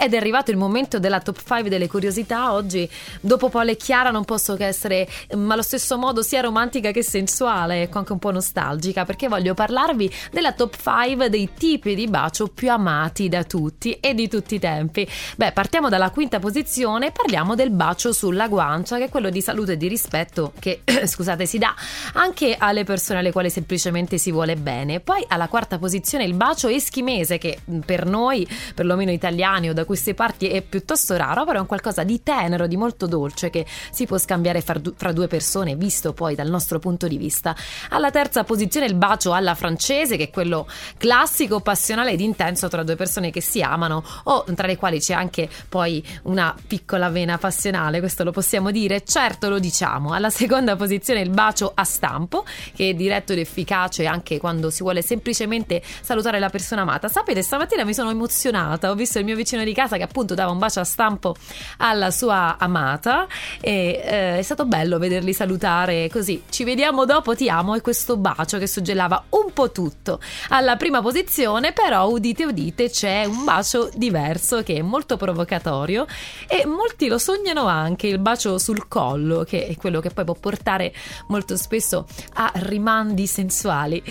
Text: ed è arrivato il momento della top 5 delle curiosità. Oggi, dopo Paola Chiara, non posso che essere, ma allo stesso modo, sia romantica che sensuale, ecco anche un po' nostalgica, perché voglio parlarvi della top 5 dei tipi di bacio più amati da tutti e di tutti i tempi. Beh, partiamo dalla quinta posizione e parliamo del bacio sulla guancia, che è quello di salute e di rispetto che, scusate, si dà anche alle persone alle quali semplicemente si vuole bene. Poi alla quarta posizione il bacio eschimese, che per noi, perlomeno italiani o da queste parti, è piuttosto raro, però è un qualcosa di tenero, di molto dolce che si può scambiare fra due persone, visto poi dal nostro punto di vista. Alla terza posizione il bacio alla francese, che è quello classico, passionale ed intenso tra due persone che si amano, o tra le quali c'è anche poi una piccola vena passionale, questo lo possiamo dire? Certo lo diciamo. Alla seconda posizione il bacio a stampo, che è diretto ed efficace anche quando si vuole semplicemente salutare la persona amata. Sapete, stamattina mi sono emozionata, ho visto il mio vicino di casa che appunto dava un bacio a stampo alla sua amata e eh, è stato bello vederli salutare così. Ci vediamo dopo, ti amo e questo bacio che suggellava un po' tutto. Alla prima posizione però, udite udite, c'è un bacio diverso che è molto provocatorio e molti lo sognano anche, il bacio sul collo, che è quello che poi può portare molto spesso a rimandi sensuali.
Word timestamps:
ed 0.00 0.14
è 0.14 0.16
arrivato 0.16 0.50
il 0.50 0.56
momento 0.56 0.98
della 0.98 1.20
top 1.20 1.38
5 1.44 1.68
delle 1.68 1.88
curiosità. 1.88 2.52
Oggi, 2.52 2.88
dopo 3.20 3.48
Paola 3.48 3.72
Chiara, 3.74 4.10
non 4.10 4.24
posso 4.24 4.56
che 4.56 4.66
essere, 4.66 5.08
ma 5.36 5.54
allo 5.54 5.62
stesso 5.62 5.98
modo, 5.98 6.22
sia 6.22 6.40
romantica 6.40 6.90
che 6.90 7.02
sensuale, 7.02 7.82
ecco 7.82 7.98
anche 7.98 8.12
un 8.12 8.18
po' 8.18 8.30
nostalgica, 8.30 9.04
perché 9.04 9.28
voglio 9.28 9.54
parlarvi 9.54 10.10
della 10.30 10.52
top 10.52 10.76
5 10.80 11.28
dei 11.28 11.50
tipi 11.54 11.94
di 11.94 12.06
bacio 12.06 12.46
più 12.48 12.70
amati 12.70 13.28
da 13.28 13.44
tutti 13.44 13.92
e 14.00 14.14
di 14.14 14.28
tutti 14.28 14.56
i 14.56 14.58
tempi. 14.58 15.06
Beh, 15.36 15.52
partiamo 15.52 15.88
dalla 15.88 16.10
quinta 16.10 16.38
posizione 16.38 17.08
e 17.08 17.12
parliamo 17.12 17.54
del 17.54 17.70
bacio 17.70 18.12
sulla 18.12 18.48
guancia, 18.48 18.96
che 18.96 19.04
è 19.04 19.08
quello 19.08 19.30
di 19.30 19.40
salute 19.40 19.72
e 19.72 19.76
di 19.76 19.88
rispetto 19.88 20.52
che, 20.58 20.82
scusate, 21.04 21.46
si 21.46 21.58
dà 21.58 21.74
anche 22.14 22.56
alle 22.58 22.84
persone 22.84 23.18
alle 23.18 23.32
quali 23.32 23.50
semplicemente 23.50 24.18
si 24.18 24.32
vuole 24.32 24.56
bene. 24.56 25.00
Poi 25.00 25.24
alla 25.28 25.48
quarta 25.48 25.78
posizione 25.78 26.24
il 26.24 26.34
bacio 26.34 26.68
eschimese, 26.68 27.38
che 27.38 27.58
per 27.84 28.06
noi, 28.06 28.48
perlomeno 28.74 29.10
italiani 29.10 29.68
o 29.68 29.73
da 29.74 29.84
queste 29.84 30.14
parti, 30.14 30.48
è 30.48 30.62
piuttosto 30.62 31.16
raro, 31.16 31.44
però 31.44 31.58
è 31.58 31.60
un 31.60 31.66
qualcosa 31.66 32.02
di 32.02 32.22
tenero, 32.22 32.66
di 32.66 32.76
molto 32.76 33.06
dolce 33.06 33.50
che 33.50 33.66
si 33.90 34.06
può 34.06 34.16
scambiare 34.16 34.62
fra 34.62 35.12
due 35.12 35.26
persone, 35.26 35.76
visto 35.76 36.14
poi 36.14 36.34
dal 36.34 36.48
nostro 36.48 36.78
punto 36.78 37.06
di 37.06 37.18
vista. 37.18 37.54
Alla 37.90 38.10
terza 38.10 38.44
posizione 38.44 38.86
il 38.86 38.94
bacio 38.94 39.32
alla 39.32 39.54
francese, 39.54 40.16
che 40.16 40.24
è 40.24 40.30
quello 40.30 40.66
classico, 40.96 41.60
passionale 41.60 42.12
ed 42.12 42.20
intenso 42.20 42.68
tra 42.68 42.82
due 42.82 42.96
persone 42.96 43.30
che 43.30 43.40
si 43.40 43.60
amano, 43.60 44.02
o 44.24 44.44
tra 44.54 44.66
le 44.66 44.76
quali 44.76 45.00
c'è 45.00 45.14
anche 45.14 45.48
poi 45.68 46.02
una 46.22 46.54
piccola 46.66 47.08
vena 47.10 47.36
passionale, 47.36 47.98
questo 47.98 48.24
lo 48.24 48.30
possiamo 48.30 48.70
dire? 48.70 49.02
Certo 49.04 49.48
lo 49.48 49.58
diciamo. 49.58 50.12
Alla 50.12 50.30
seconda 50.30 50.76
posizione 50.76 51.20
il 51.20 51.30
bacio 51.30 51.72
a 51.74 51.82
stampo, 51.84 52.44
che 52.74 52.90
è 52.90 52.94
diretto 52.94 53.32
ed 53.32 53.40
efficace 53.40 54.06
anche 54.06 54.38
quando 54.38 54.70
si 54.70 54.82
vuole 54.82 55.02
semplicemente 55.02 55.82
salutare 56.00 56.38
la 56.38 56.50
persona 56.50 56.82
amata. 56.82 57.08
Sapete, 57.08 57.42
stamattina 57.42 57.84
mi 57.84 57.94
sono 57.94 58.10
emozionata, 58.10 58.90
ho 58.90 58.94
visto 58.94 59.18
il 59.18 59.24
mio 59.24 59.34
vicino 59.34 59.63
di 59.64 59.74
casa 59.74 59.96
che 59.96 60.02
appunto 60.02 60.34
dava 60.34 60.50
un 60.50 60.58
bacio 60.58 60.80
a 60.80 60.84
stampo 60.84 61.34
alla 61.78 62.10
sua 62.10 62.56
amata 62.58 63.26
e 63.60 64.00
eh, 64.04 64.38
è 64.38 64.42
stato 64.42 64.64
bello 64.66 64.98
vederli 64.98 65.32
salutare 65.32 66.08
così. 66.10 66.42
Ci 66.48 66.64
vediamo 66.64 67.04
dopo, 67.04 67.34
ti 67.34 67.48
amo 67.48 67.74
e 67.74 67.80
questo 67.80 68.16
bacio 68.16 68.58
che 68.58 68.66
suggellava 68.66 69.24
un 69.30 69.52
po' 69.52 69.70
tutto. 69.70 70.20
Alla 70.48 70.76
prima 70.76 71.00
posizione 71.00 71.72
però, 71.72 72.08
udite 72.08 72.44
udite, 72.44 72.90
c'è 72.90 73.24
un 73.24 73.44
bacio 73.44 73.90
diverso 73.94 74.62
che 74.62 74.76
è 74.76 74.82
molto 74.82 75.16
provocatorio 75.16 76.06
e 76.48 76.66
molti 76.66 77.08
lo 77.08 77.18
sognano 77.18 77.66
anche, 77.66 78.06
il 78.06 78.18
bacio 78.18 78.58
sul 78.58 78.88
collo, 78.88 79.44
che 79.44 79.66
è 79.66 79.76
quello 79.76 80.00
che 80.00 80.10
poi 80.10 80.24
può 80.24 80.34
portare 80.34 80.92
molto 81.28 81.56
spesso 81.56 82.06
a 82.34 82.50
rimandi 82.54 83.26
sensuali. 83.26 84.02